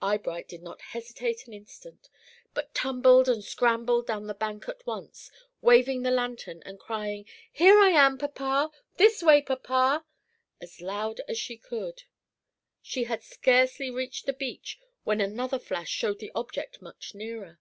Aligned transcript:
Eyebright 0.00 0.46
did 0.46 0.62
not 0.62 0.80
hesitate 0.80 1.48
an 1.48 1.52
instant, 1.52 2.08
but 2.54 2.72
tumbled 2.72 3.28
and 3.28 3.42
scrambled 3.42 4.06
down 4.06 4.28
the 4.28 4.32
bank 4.34 4.68
at 4.68 4.86
once, 4.86 5.28
waving 5.60 6.02
the 6.04 6.12
lantern, 6.12 6.62
and 6.64 6.78
crying, 6.78 7.24
"Here 7.50 7.76
I 7.80 7.88
am, 7.90 8.16
papa! 8.16 8.70
this 8.96 9.24
way, 9.24 9.42
papa!" 9.42 10.06
as 10.60 10.80
loud 10.80 11.20
as 11.26 11.36
she 11.36 11.56
could. 11.56 12.04
She 12.80 13.02
had 13.10 13.24
scarcely 13.24 13.90
reached 13.90 14.26
the 14.26 14.32
beach, 14.32 14.78
when 15.02 15.20
another 15.20 15.58
flash 15.58 15.90
showed 15.90 16.20
the 16.20 16.30
object 16.32 16.80
much 16.80 17.12
nearer. 17.16 17.58